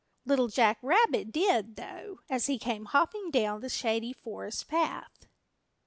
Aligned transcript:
Little 0.25 0.47
Jack 0.47 0.79
Rabbit 0.81 1.31
did, 1.31 1.75
though, 1.75 2.21
as 2.27 2.47
he 2.47 2.57
came 2.57 2.85
hopping 2.85 3.29
down 3.29 3.61
the 3.61 3.69
Shady 3.69 4.13
Forest 4.13 4.67
Path. 4.67 5.27